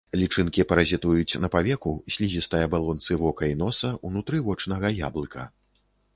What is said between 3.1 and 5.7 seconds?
вока і носа, унутры вочнага яблыка.